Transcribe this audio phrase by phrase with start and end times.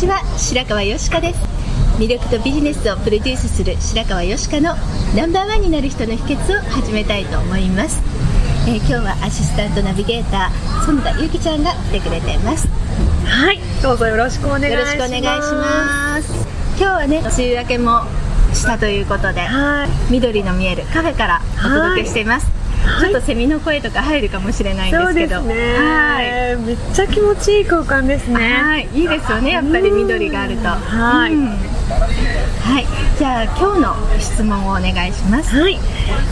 [0.00, 1.40] ちは白川よしかです。
[1.98, 4.74] 魅力とビジネスをプロデュースする白川よしかの
[5.14, 8.00] ナンバーワンになる人の秘訣を始めたいと思います、
[8.66, 12.66] えー今日はアシスタントナビゲーター園田ゆきちゃんが来てくれています。
[13.26, 14.72] はい、どうぞよろしくお願いします。
[14.72, 16.48] よろしくお願いします。
[16.78, 18.00] 今日はね梅雨明けも
[18.54, 22.59] したということではい、緑の見えるカフェからお届けしています、はい
[23.00, 25.36] ちょっとセミの声とか入るかもしれないんですけど。
[25.36, 26.56] はい。
[26.56, 28.60] めっちゃ気持ちいい空間ですね。
[28.62, 30.68] はい、いいですよね、やっぱり緑があると。
[30.68, 31.34] はい。
[31.34, 31.48] うん。
[31.48, 32.86] はい、
[33.18, 35.58] じゃあ今日の質問をお願いします。
[35.58, 35.78] はい、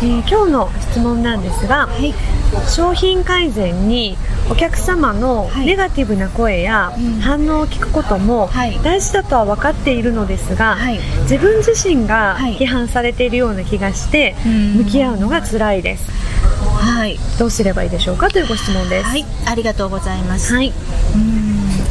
[0.03, 2.15] えー今日の質問なんですが、はい、
[2.69, 4.17] 商品改善に
[4.51, 5.67] お客様のはい。
[5.67, 7.21] ネガティブな声やうん。
[7.21, 8.79] 反応を聞くこともはい。
[8.83, 10.99] 大事だとは分かっているのですが、はい。
[11.23, 12.57] 自分自身がはい。
[12.57, 14.75] 批判されているような気がしてうん。
[14.79, 16.07] 向き合うのが辛いです。
[16.79, 19.09] はい、どうすればいいでしょうかというご質問です。
[19.09, 20.55] はい、ありがとうございます。
[20.55, 20.73] はい、うん。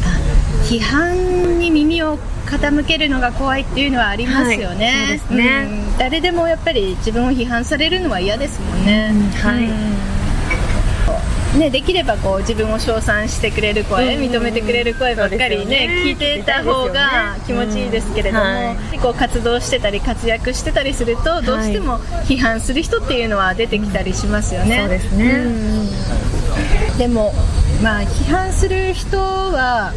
[0.04, 5.06] あ批判に耳を傾けるのが怖いっていうのはありますよね。
[5.08, 5.18] はい。
[5.18, 5.68] そうですね。
[5.92, 5.98] うん。
[5.98, 9.10] 誰でもやっぱり自分を批判されるのは嫌ですもんね。
[9.12, 9.30] うん。
[9.30, 9.64] はい。
[9.64, 10.07] うん
[11.58, 16.02] ね、できればこう自分を称賛してくれる声、うん認めてくれる声ばっかりねね。
[16.04, 18.98] 聞いていた方が気持ちいいですけれども、うんはい。
[18.98, 24.78] こう活動してたり活躍してたりするとどうしても批判する人っていうのは出てきたりしますよね。
[24.80, 25.30] そうですね。
[25.32, 26.98] うん。
[26.98, 27.32] でも、
[27.82, 29.92] まあ、批判する人は、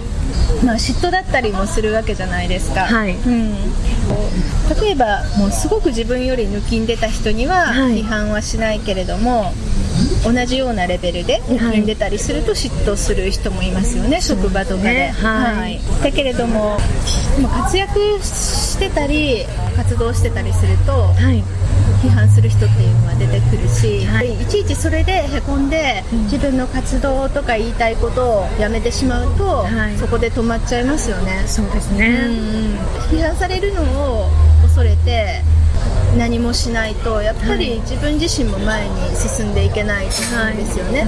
[0.63, 3.15] まあ、嫉妬だったりもするわけじゃないですか、はい。
[3.15, 3.53] うん、
[4.81, 8.01] 例えばもうすごく自分より抜きんでた人にははい。
[8.01, 9.53] 批判はしないけれども、
[10.23, 15.79] 同じようなレベルで抜きんでたりすると嫉妬する人もいますよね、職場とかで、ねはい。
[16.03, 16.77] だけれども
[17.63, 19.45] 活躍してたり
[19.75, 21.43] 活動してたりするとはい、
[22.01, 24.33] 批判する人っていうのは出てくるし、はい。
[24.33, 29.97] い、ちいちそれでへこんで、自分の活動とか言いたいことをやめてしまうと、はい。
[29.97, 32.07] そこで止まっちゃいますよね、そうですうんね。
[33.11, 34.29] 批判されるのを
[34.63, 35.41] 恐れて
[36.17, 41.07] 何もしないとやっぱり自分自身も前に進んでいけないと思うんですよね、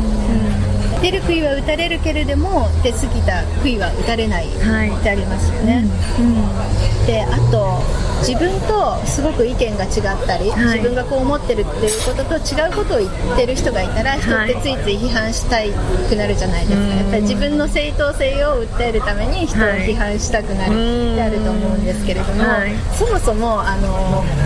[0.95, 1.01] うん。
[1.01, 4.89] 出る杭は打たれるけれども出過ぎた杭は打たれないはい。
[4.89, 5.83] ってありますよね、
[6.19, 7.05] うん。
[7.05, 7.81] であと
[8.25, 10.79] 自分とすごく意見が違ったり、はい。
[10.79, 15.71] 自分がこう思ってるっていうことと違うことを言ってる人がいたら人ってついつい批判したい
[16.07, 16.97] くなるじゃないですか、うん。
[16.97, 22.71] やっぱり自分の正当性を訴えるために人を批判したくなるってあると思うんですけれども、はい。
[22.97, 24.42] そもそもあの世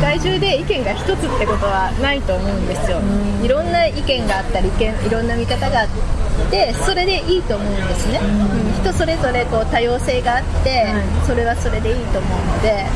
[0.00, 3.00] 界中で意見が一つってことはないと思うんですよ、
[3.42, 5.88] いろんな意見があったり意見いろんな見方があっ
[6.50, 8.82] てそれでいいと思うんですね、うん。
[8.82, 11.26] 人それぞれこう多様性があって、はい。
[11.26, 12.86] それはそれでいいと思うので、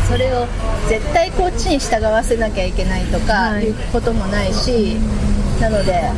[0.00, 0.46] うん、それを
[0.88, 3.64] 絶対こっちに従わせなきゃいけないとかはい。
[3.64, 4.96] いうこともないし、
[5.60, 6.10] なので、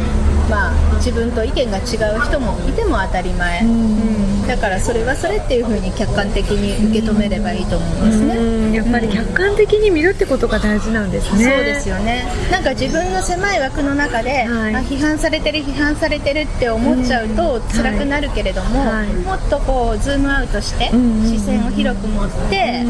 [0.50, 8.36] まあ、自分と意見が違う人もいても当たり前、うんだからそれはそれっていうふうに客観的に受け止めればいいと思うんですね。
[8.36, 11.44] うんやっぱり客観的に見るってことが大事なんですね。
[11.44, 12.24] そうですよね。
[12.50, 14.74] なんか自分の狭い枠の中で、はい。
[14.74, 19.08] あ批判されてる批判されてるって思っちゃうと辛くなるけれども、はい。
[19.08, 20.90] もっとこうズームアウトして、
[21.26, 22.84] 視線を広く持って、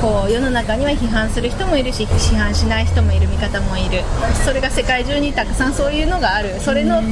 [0.00, 4.02] こう世の中には批判する人もいるし批判しない人もいる味方もいる。
[4.44, 6.60] それが世界中にたくさんそういうのがある。
[6.60, 7.02] それの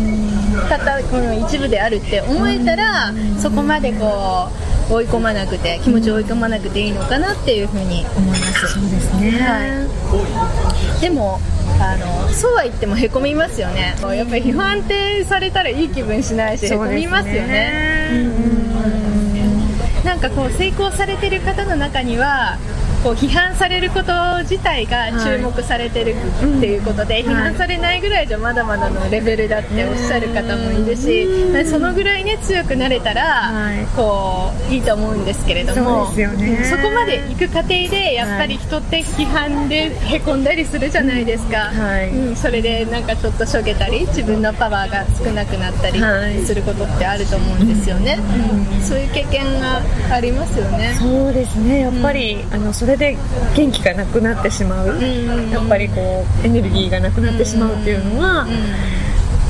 [0.68, 4.48] たったこの一部であるって思えたらそこまでこ
[4.90, 8.66] う追い込まなくて気持ちを追い込まなくていいのかなっていうふうに思います。
[8.68, 9.30] そうですね。
[9.38, 11.40] はい、でも
[11.80, 18.16] あのそうは言ってもへこみますよねやっぱり批判ってされたらいい気分しないしへこみますよねう
[20.02, 22.58] んなんかこう成功されてる方の中には
[23.02, 24.12] こう批判されること
[24.42, 31.26] 自体が注目されてるっていうことで、はい批判されないぐらいじゃまだまだのレベルだっておっしゃる方もいるし、
[31.64, 33.86] そのぐらいね強くなれたら、はい。
[33.96, 36.64] こういいと思うんですけれどもそね。
[36.64, 42.10] そこまで行く過程でやっぱり人って批判でへこんだりするじゃないですか、はい。
[42.10, 46.34] うん、それでなんかちょっとしょげたり自分のパワーが少なくなったはい。
[46.34, 48.18] りすることってあると思うんですよね、
[48.76, 48.82] うん。
[48.82, 50.96] そういう経験がありますよね。
[51.00, 51.80] そうですね。
[51.80, 53.16] やっぱり、あのそれで
[53.54, 55.50] 元気がなくなってしまう、ん。
[55.50, 58.46] やっぱりこうエネルギーがなくなってしまうっていうのは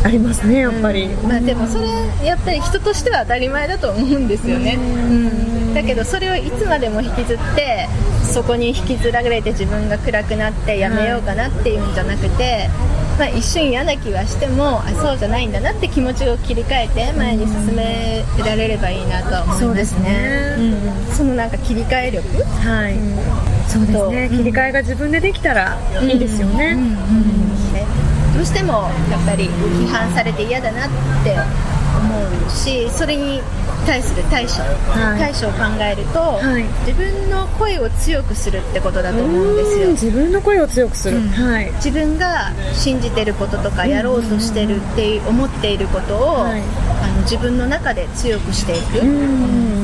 [0.03, 1.89] ありますねやっぱり、まあでもそれ
[2.25, 7.87] やっぱり人としては当たり前だと思うんですよね、うん、だけどそれをいつまでも引きずって
[8.23, 12.71] そこに引きずられて自分が暗くなってやめようかなっていうんじゃなくて、
[13.21, 19.67] まあ、一瞬嫌な気はしてもあそうじゃないんだなって気持ちを切り替えて前に進められればいいなとは思いますね。
[19.67, 20.57] そうですね。
[20.59, 22.25] うん、そのなんか切り替え力。
[22.43, 22.97] はい、
[23.69, 24.39] そうですね、うん。
[24.39, 26.97] 切り替えが自分でできたらいいですよね、ね。
[28.35, 30.89] どうしてもやっぱり批判されて嫌だなっ
[31.23, 31.37] て
[31.99, 33.41] 思うしそれに
[33.87, 34.53] 対する対処、
[34.91, 35.19] はい。
[35.19, 36.65] 対処を考えると、はい。
[36.87, 39.89] 自分の声を強くするってことだと思うんですよ。
[39.89, 41.29] うん自分の声を強くする、うん。
[41.29, 41.71] はい。
[41.73, 46.63] 自分が信じてることとかやろうとしてるって思っていることを、はい。
[47.03, 49.80] あの自分の中で強くしていく、うん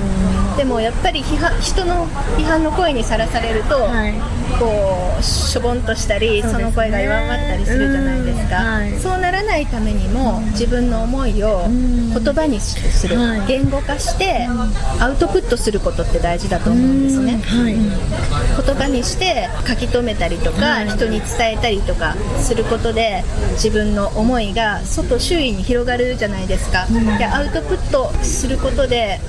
[0.57, 2.07] でもやっぱり批判人の
[2.37, 4.15] 批判の声にさらされると、はい。
[4.59, 6.65] こうしょぼんとしたりそ,、ね。
[6.65, 8.67] の声が弱まったりするじゃないですか、うん。
[8.83, 8.99] はい。
[8.99, 12.15] そうならないためにも自分の思いをん。
[12.15, 13.47] 言葉にする、はい。
[13.47, 14.49] 言語化して
[14.99, 20.89] アウトプットすることって大事だと思うんですね、はい、言葉にして書き留めたりとか、はい。
[20.89, 26.87] 人に伝えたりとかすることで自分の思いが外周囲に広がるじゃないですか、
[27.19, 29.21] でアウトプットすることで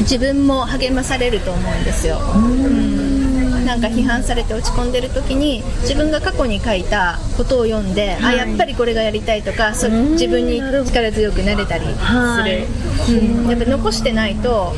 [0.00, 3.64] 自分も励まされると思うんですよ、うん。
[3.64, 12.64] なんか批判されて落ち込んでる時に自分が過去に書いたことを読んで、あやっぱりこれがやりたいとかそ自分に力強くなれたりする、はい。
[13.12, 14.74] うん、やっぱ残してないと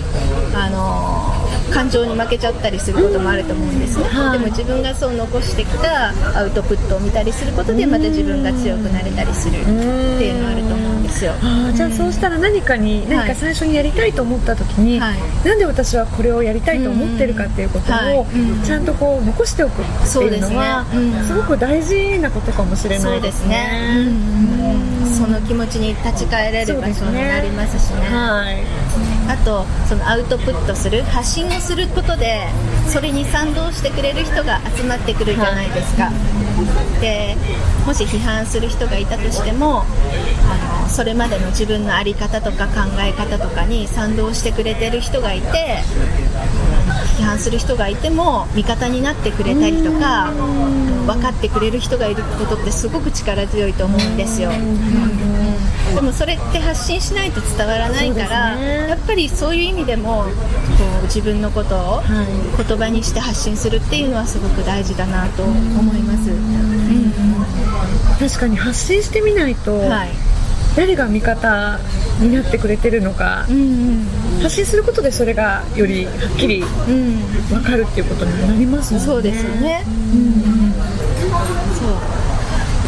[0.54, 1.33] あの
[1.72, 4.38] 感情に負けちゃったりすることもあると思うんですね、はい。
[4.38, 11.32] でも自分がそう残してきたアウトプットを見たりすることでまた自分が強くなれたりするっていうのがあると思うんですよ。
[11.42, 15.18] あーじゃあそうしたら何かに何か最初にやりたいと思った時に、はい。
[15.46, 18.16] なんで私はこれをやりたいと思ってるかっていうことはい。
[18.16, 18.62] をうん。
[18.62, 21.26] ちゃんとこう残しておくっていうのはうん。
[21.26, 23.98] すごく大事なことかもしれそないうでですすね、ね。
[23.98, 28.00] うんその気持ちに立ち返れる場所になりますしね。
[28.00, 28.64] はい。
[29.28, 32.46] あとそのアウトプットする発信をすることで
[32.86, 36.10] それに賛同してくれる人が集まってくるじゃないですか、
[37.00, 37.36] で
[37.86, 39.84] もし批判する人がいたとしても
[40.50, 45.78] あのそれまでの自分の在り方とか考え方とかに賛同してくれてる人がいて
[47.18, 50.32] 批判する人がいても味方になってくれたりとか
[51.06, 54.50] 分かってくれる人がいることってすごく力強いと思うんですよ、
[55.94, 58.88] でもそれって発信しないと伝わらないから、ね。
[58.88, 60.30] やっぱりそういう意味でもこ
[61.02, 62.64] う自分のことをはい。
[62.66, 66.30] 言葉にして発信するっていうのはすごく大事だなと思います、
[68.18, 70.10] 確かに発信してみないと、はい、
[70.76, 71.78] 誰が味方
[72.20, 74.06] になってくれてるのか、うん
[74.42, 77.16] 発信することでそれがよりはっきりうん。
[77.48, 79.06] 分かるっていうことになりますもんね。
[79.06, 79.84] そうですよね、
[81.80, 81.92] そう。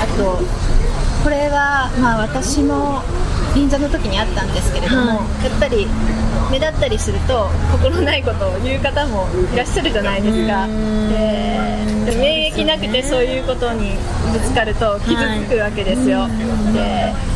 [0.03, 0.45] あと
[1.25, 3.03] これはまあ私も
[3.55, 5.87] 銀座の時にあったんですけれども、はやっぱり
[6.51, 10.67] 目立ったりすると心ないことを言う方もいらっしゃるじゃないですか。
[11.09, 13.97] でで免疫なくてそういうことに
[14.33, 16.29] ぶつかると傷つくわけですよ、
[16.73, 17.13] で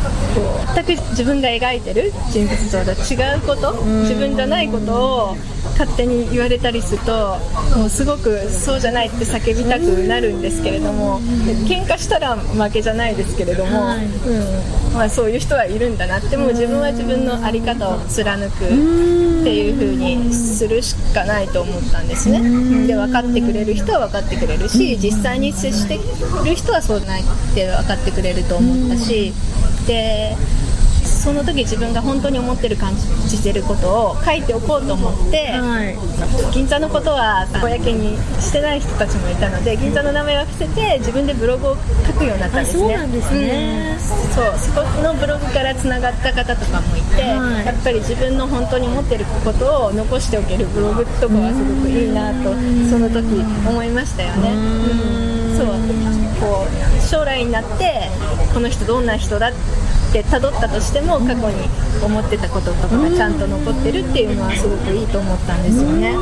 [0.75, 5.35] 全く自分が描いてる人物像と違うこと自分じゃないことを
[5.71, 7.37] 勝手に言われたりすると
[7.75, 11.19] もうすごくそうじゃないって叫びたくなるんですけれども
[11.67, 14.05] 喧嘩したら負けじゃないですけれども、はい。
[14.05, 14.91] うん。
[14.93, 18.75] まあ、そういう人はいるんだなってもう自分は自分の在り方を貫くって
[19.55, 22.87] いう風にするしかないと思ったんですね。
[22.87, 25.97] で分かってくれる人は分かってくれるし実際に接して
[26.45, 27.25] る人はそうないっ
[27.55, 29.33] て分かってくれると思ったし
[29.87, 30.35] で
[31.21, 32.95] その時自分が本当に思ってる感
[33.27, 35.95] じてることを書いておこうと思って、はい。
[36.51, 42.83] 銀座のことは公にしてない人たちもいたので銀座の名前を伏せて自分でブログを書くようになったんですね。
[42.83, 43.97] あそうなんですね。
[43.97, 43.99] うん。
[44.33, 47.65] そうそこのブログからつながった方とかもいて、はい。
[47.67, 52.49] やっぱり自分の本当に持ってることを残しておけるブログとかはすごくいいなと
[52.89, 54.53] その時思いましたよね。
[55.35, 55.73] うんそう
[56.39, 58.09] こう将来になって
[58.53, 59.51] この人どんな人だっ
[60.11, 61.69] って辿ったとしても過去に
[62.03, 66.13] 思ってたこととかがちゃんと残ってるっていうのはすごくいいと思ったんですよね、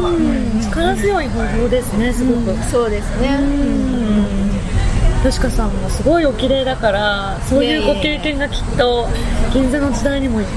[0.61, 3.39] 力強い方法ですねすごく、そうですね、
[5.25, 9.07] よしかさんもすごいお綺麗だからそういうご経験がきっと
[9.51, 10.49] 銀座の時代にもいいっ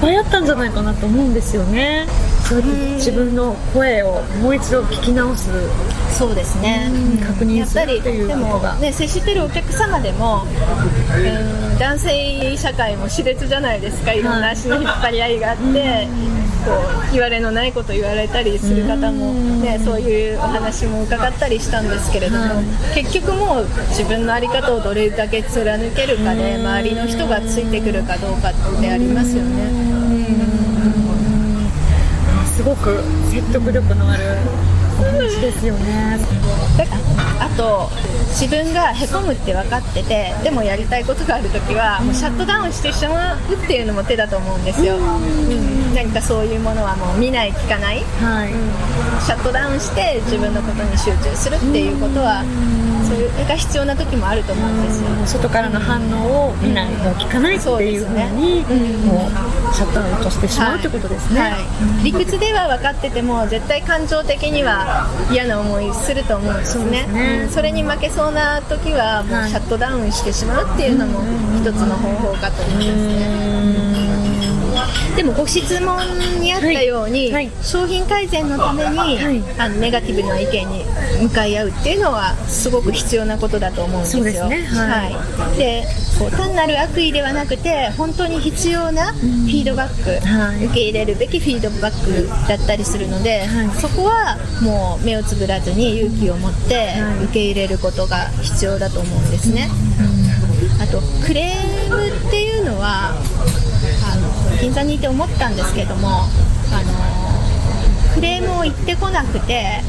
[0.00, 2.08] ぱいあったんじゃないかなと思うんですよね
[2.54, 5.50] 自分の声をもう一度聞き直す。
[6.16, 6.90] そうですね、
[7.24, 14.12] 確認すやっぱりるっていうでもことが、ね接してるお客様でも、うん、男性社会も熾烈じゃないですか。
[14.12, 14.22] い。
[14.22, 16.08] ろんな足の引っ張り合いがあって、
[16.64, 16.72] こ
[17.10, 22.62] う言われのないこと言われたりする方も、ね、そういうお話も伺ったりしたんですけれども、
[22.94, 30.07] 結局もう自分の在り方をどれだけ貫けるかで、周りの人がついてくるかどうかってありますよね。
[32.58, 32.98] すごく
[33.30, 34.24] 説得力のある
[34.98, 36.18] お話ですよね。
[36.76, 36.84] だ
[37.38, 37.88] あと
[38.30, 45.94] 自分がへこむって分かっててでもやりたいことがある時はもうシャットダウンしてしまうっていうのも手だと思うんですよ、うん。
[45.94, 48.02] 何かそういうものはもう見ない聞かない。
[48.20, 48.50] はい、
[49.24, 52.42] シャットダウンして自分のことに集中するっていうことは
[53.08, 55.08] それが必要な時もあると思うんですよ。
[55.40, 58.62] 外からの反応を見ないもう聞かないっていうふうに
[59.06, 61.48] もうシャットアウトしてしまうってことですね、は
[62.00, 67.06] い、理屈では分かってても絶対感情的には嫌な思いすると思うんですね。
[67.06, 67.42] ね。
[67.44, 67.50] うん。
[67.50, 71.20] それに負けそうな時はもうシャットダウンしてしまうっていうのも
[71.58, 73.87] 一つの方法かと思いますね
[75.16, 75.98] でもご質問
[76.40, 77.46] にあったように、はい。
[77.46, 77.50] はい。
[77.62, 79.42] 商品改善のために、はい。
[79.58, 80.84] あのネガティブな意見に
[81.22, 84.22] 向かい合うっていうのはすごく必要なことだと思うんですよ。
[84.22, 84.62] そうですね。
[84.78, 85.12] はい。
[85.12, 85.58] はい。
[85.58, 85.84] で
[86.18, 90.64] こう単なる悪意ではなくて本当に必要なフィードバック、はい。
[90.66, 93.70] 受け入れるべきフィードバックだったりするので、はい。
[93.80, 97.24] そこはもう目をつぶらずに勇気を持ってはい。
[97.24, 99.68] 受け入れることが必要だと思うんですね。
[100.80, 103.12] あとクレームっていうのは
[104.60, 109.80] 銀座にいて思ったんですけどもあのクレームを言ってこなくて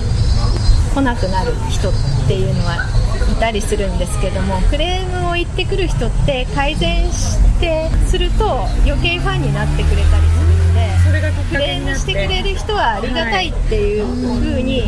[0.93, 1.93] 来なくなる人っ
[2.27, 2.77] ていうのは
[3.31, 8.45] いたりするんですけどもクレームを言ってくる人って改善してすると
[8.85, 14.05] 余計ファンになってくれたりするのでクレームしてくれる人はありがたいっていう
[14.39, 14.83] 風に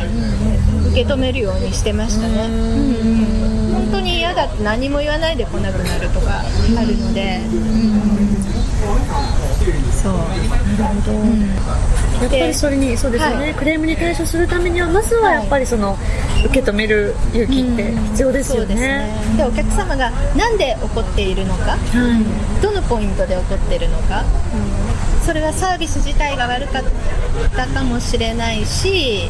[0.92, 2.48] 受け止めるようにしてましたね。
[2.48, 7.42] うん本当に嫌だって何も言わないで来なくなるとかあるので、
[10.02, 10.14] そう。
[12.22, 13.54] やっぱりそれにそうですよね、はい。
[13.56, 15.98] クレームに対処するためにはまずはやっぱりその、
[16.46, 18.88] 受け止める勇気って必要ですよそうですね。
[18.88, 21.72] ねでお客様が何で怒っているのか？
[21.72, 22.62] はい。
[22.62, 24.24] どのポイントで怒ってるのか、
[25.26, 26.84] それはサービス自体が悪かっ
[27.56, 29.30] たかもしれないし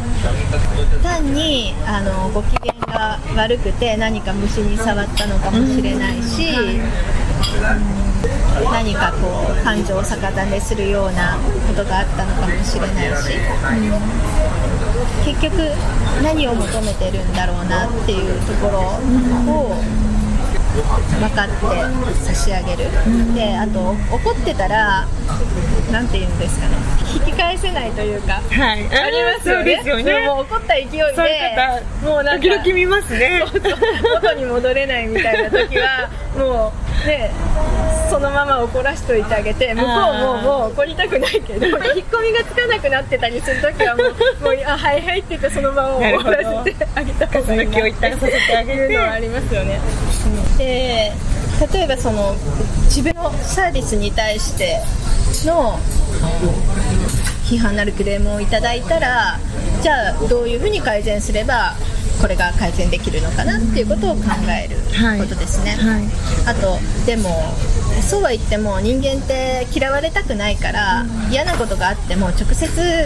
[1.03, 6.77] 単にあのご機嫌が悪くて何か虫に触ったのかもしれないし、う
[7.97, 8.00] ん
[8.71, 11.37] 何かこう感情を逆立てするような
[11.67, 13.37] ことがあったのかもしれないし、
[15.25, 15.71] 結局
[16.23, 18.79] 何を求めてるんだろうなっていうところ
[19.51, 19.75] を
[21.19, 21.53] 分かって
[22.23, 22.89] 差し上げる、
[23.35, 25.07] であと怒ってたら
[25.91, 26.75] なんて言うんですかね。
[27.13, 28.35] 引き返せないというか。
[28.35, 29.81] はい、ありますよね。
[29.83, 30.27] そうですよね。
[30.27, 31.01] もう怒った勢いで。
[32.05, 32.47] もうなんか。
[32.47, 33.43] 時々見ますね。
[34.13, 37.31] 元に戻れないみたいな時はもうね
[38.09, 44.07] そのまま怒らしといてあげて向こうももう怒りたくないけど 引っ込みがつかなくなってたりする時はもう
[44.43, 48.79] もうあはいはいって言ってそのまま怒らせてあげた方がいいなガス抜きを一旦させてあげて。
[48.81, 49.79] いうのはありますよね。
[50.57, 51.11] で
[51.73, 52.35] 例えばその
[52.85, 54.81] 自分のサービスに対して
[55.45, 55.79] の
[57.45, 59.39] 批判なるクレームをいただいたら
[59.81, 61.75] じゃあどういうふうに改善すれば
[62.21, 64.77] これが改善できるのかなっていうことを考える
[65.19, 66.05] ことですね、はい。
[66.45, 67.29] あとでも
[68.01, 73.05] そうは言っても人間って嫌われたくないから嫌なことがあっても直接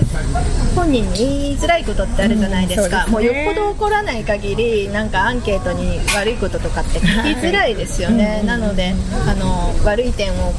[0.75, 3.43] 本人に言いづらいことってあるじゃないですか、うんそうですね。
[3.43, 8.93] もうよっぽど怒らない限りなんかアンケートに悪いこととかって聞きづらいですよね、なので
[9.27, 10.53] あの悪い点を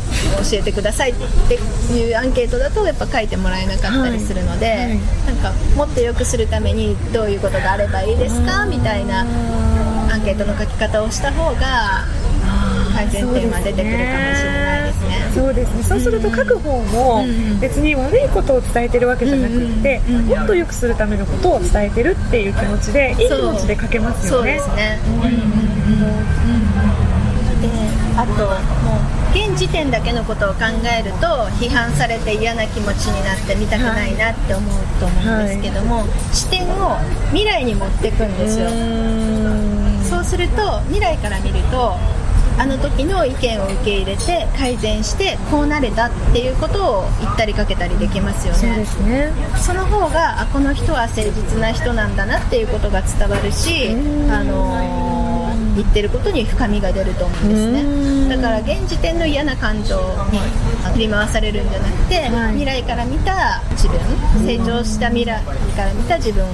[0.51, 1.15] 教えてくださいっ
[1.49, 1.55] て
[1.95, 8.65] いうアンケートだとやっぱ書いてもらえなかったりするので、はいはいなんかもっと良くするためにどういうことがあればいいですか？
[8.67, 9.25] みたいなア
[10.17, 12.05] ンケートの書き方をした方が
[12.97, 15.17] 改善点は出てくるかもしれないですね。
[15.35, 15.83] そうですね。
[15.83, 24.73] そうすると書く方もうん別に悪いことを伝えてるわけじゃなくってもっと良くするためのことを伝えてるっていう気持ちでいい気持ちで書けますそうでよね。
[24.73, 24.99] すね。
[27.61, 27.69] で
[28.19, 28.57] あともう
[29.35, 30.61] 現時点だけのことを考
[30.99, 31.27] えると
[31.61, 36.97] 批判されて嫌な気持ちになって見たくないなって思うと思うんですけども、視点を
[37.33, 38.69] 未来に持っていくんですよ。
[40.09, 41.97] そうすると未来から見ると
[42.59, 48.59] あの時の意見を受け入れて改善してこうなれたっていうことを言ったりかけたりできますよね。
[48.59, 49.31] そうですね。
[49.57, 53.89] その方があこの人は誠実な人なんだなっていうことが伝わるし、
[54.31, 55.17] あのー
[55.77, 58.37] 言ってることに深みが出ると思うんですね。
[58.37, 59.97] だから現時点の嫌な感情
[60.33, 60.39] に
[60.95, 62.53] 振り回されるんじゃなくて、はい。
[62.53, 64.01] 未来から見た自分
[64.47, 66.45] 成長した未来から見た自分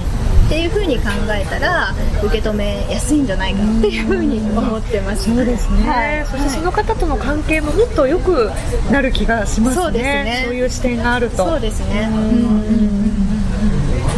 [0.46, 5.34] っていう風に考えたら受け止めやすいんじゃないかっていう風に思ってます。
[5.34, 6.26] そうですね、はい。
[6.26, 8.50] そしてその方との関係ももっと良く
[8.90, 9.82] なる気がしますね。
[9.82, 10.42] そうですね。
[10.44, 11.48] そういう視点があると。
[11.48, 12.08] そうですね。
[12.10, 12.82] うん。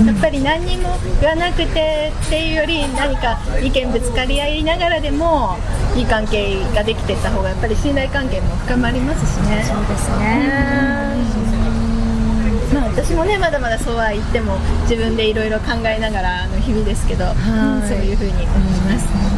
[0.06, 5.56] やっぱり何にも言わなくてっていうより何か意見ぶつかり合いながらでも
[5.94, 9.62] いい関係ができてった方がやっぱり信頼関係も深まりますしね。
[9.64, 11.43] そうですね、まあ
[12.94, 17.34] 私もねまだまだそうは言っても自分でいろいろ考えながらの日々ですけど、うん
[17.88, 18.46] そういうふうに思い
[18.86, 19.34] ます、は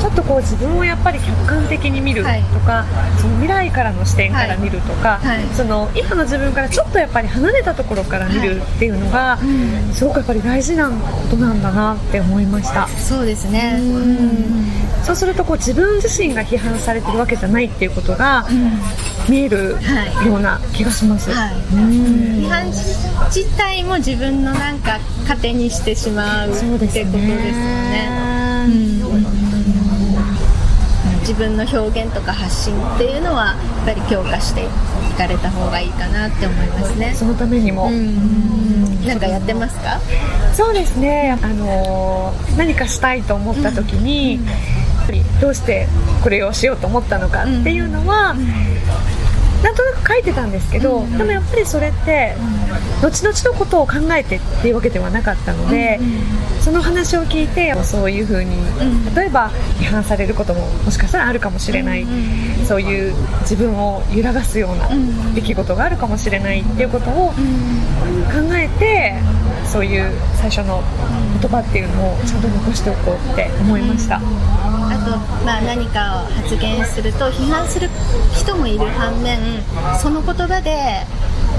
[0.00, 2.28] ちょっとこう自分をやっぱり客観的に見ると
[2.60, 2.84] か、
[3.20, 5.38] その未来からの視点から見るとか、はい。
[5.38, 5.54] はい。
[5.54, 9.38] その今の自分からちょっとやっぱり離れたところから見るっていうのが、
[9.92, 12.84] すごくやっぱり大事なことなんだなって思いました。
[12.84, 13.78] い、そうですね、
[15.04, 18.46] そうするとこう自分自身が批判されてるわけじゃないっていうことが
[19.28, 21.54] 見えるはいような気がします、はい。
[21.74, 21.80] うん。
[22.44, 28.26] 批判自体も自分のなんか糧にしてしまうってことですよね。
[31.20, 34.68] 自分の表現とか発信っていうのはやっぱり強化してい
[35.18, 37.14] かれた方がいいかなって思いますね。
[37.16, 37.90] そのためにも、
[39.04, 40.00] なんかやってますか？
[40.54, 44.44] そうですね、あのー何かしたいと思った時に、やっ
[45.40, 45.86] どうして
[46.22, 48.34] これをしようと思ったのかっていうのは、
[49.62, 52.34] なんとなく書いてたんですけど、でもやっぱりそれって、
[53.02, 55.98] 後々のことを考えてっていうわけではなかったので、
[56.60, 58.56] その話を聞いてそういう風に、
[59.14, 62.06] 例えば批判されることももしかしたらあるかもしれない、
[62.66, 64.88] そういう自分を揺らがすような
[65.34, 67.34] 出来事があるかもしれないっていうことを考
[68.52, 69.14] えて
[69.64, 70.82] そういう最初の
[71.40, 74.20] 言葉っていうのをちゃんと残しておこうって思いました、あ
[75.06, 77.88] と、まあ、何かを発言すると批判する
[78.34, 79.38] 人もいる反面
[80.00, 81.06] その言葉で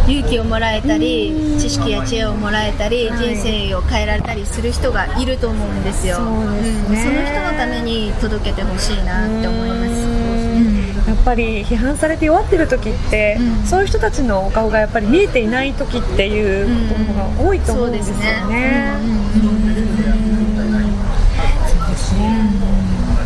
[0.07, 3.35] 勇気をもらえたり知識や知恵をもらえたり、はい。
[3.35, 6.15] 人生を変えられたりする人がいると思うんですよ。
[6.15, 6.29] そうん。
[6.29, 11.09] その人のために届けてほしいなって思います。
[11.09, 13.65] やっぱり批判されて弱ってる時って、うん。
[13.65, 18.15] そういう人たちのお顔がやっぱり見えていない時っていうことが多いと思うんですよ
[18.47, 19.17] ね。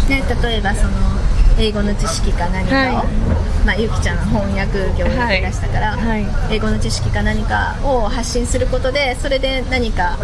[0.09, 0.91] ね、例えばその
[1.59, 10.17] 英語の知識か何かを、はいまあ、ゆきちゃんは翻訳業をやってらしたから、はいはい英語の知識か何かを発信することでそれで何か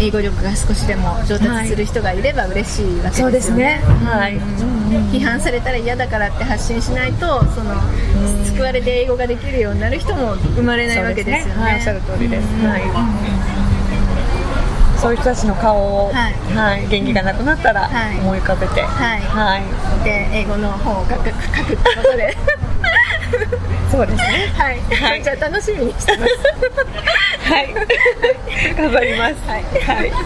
[0.00, 3.80] 英語力が少しでも上達する人がいれば嬉しいわけですよね。
[4.04, 4.38] はい。
[5.12, 7.74] 批判されたら嫌だからって発信しないとその
[8.44, 11.62] 救われて英語ができるようになる人も生まれないわけですよね。
[11.62, 12.44] はい、おっしゃる通りです。
[12.66, 13.35] はい。
[15.06, 16.34] そういう人たちの顔を、はい。
[16.56, 18.18] はい、元気がなくなったらはい。
[18.18, 19.20] 思い浮かべて、はい。
[19.20, 19.62] はい、
[20.02, 22.36] で英語の本を書く書くってことで。
[23.88, 24.52] そうですね。
[24.58, 25.22] はい、はい。
[25.22, 26.32] じゃあ楽しみにしてます。
[27.48, 27.72] はい、
[28.76, 29.34] 頑張ります。
[29.46, 29.62] はい。
[29.62, 30.10] はい。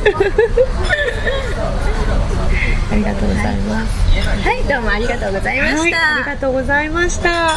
[2.92, 4.48] ありがとうございます。
[4.48, 4.62] はい。
[4.64, 7.50] どうもありがとうございました、はい、ありがとうございました。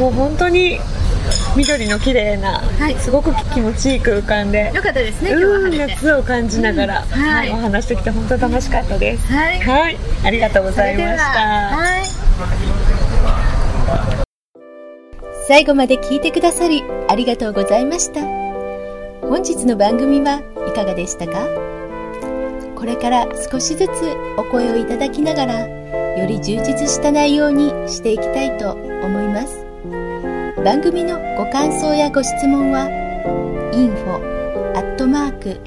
[0.00, 0.80] もう本当に
[1.56, 9.32] 緑の綺麗な、はいすごく気持ちいい空間で、よかったですね今日はうん、晴れて夏を感じながら、うんはいお話してきて本当に楽しかったです。
[9.32, 11.24] はいはい、ありがとうございました。
[11.24, 12.04] はい
[15.46, 18.22] 最後まで聞いてくださりありがとうございました。
[19.20, 21.46] 本日の番組はいかがでしたか？
[22.74, 23.90] これから少しずつ
[24.38, 29.63] お声をいただきながら、より充実した内容にしていきたいと思います。
[30.64, 32.88] 番組のご感想やご質問は、
[33.74, 34.16] info
[34.74, 35.60] アットマーク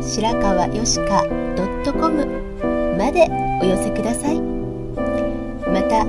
[0.00, 1.26] 白川よしか
[1.92, 2.24] .com
[2.96, 3.26] まで
[3.60, 4.40] お寄せください。
[5.66, 6.06] また、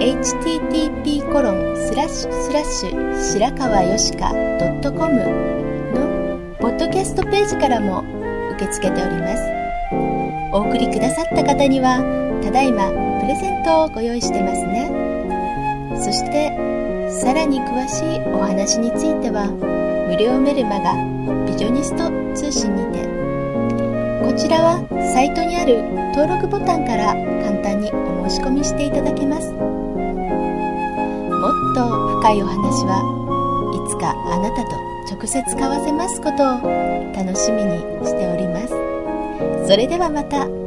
[0.00, 5.12] http コロンスラッシュスラッシュ白川よしか .com
[5.92, 8.02] のポッドキャストページからも
[8.54, 9.42] 受け付けております
[10.52, 11.98] お送りくださった方には
[12.42, 12.88] ただいま
[13.20, 14.88] プレゼントをご用意してますね
[16.00, 16.77] そして
[17.10, 19.46] さらに詳しいお話については
[20.08, 20.94] 無料メルマガ
[21.46, 23.08] ビジョニスト通信にて。
[24.28, 24.78] こちらは
[25.14, 25.82] サイトにある
[26.14, 29.50] 登録ボタンから簡単にお申し込みしていただけます。
[29.52, 29.58] も
[31.48, 31.88] っと
[32.20, 33.00] 深いお話は
[33.72, 34.76] いつかあなたと
[35.10, 36.60] 直接交わせますことを
[37.16, 38.74] 楽しみにしております。
[39.66, 40.57] それではまた。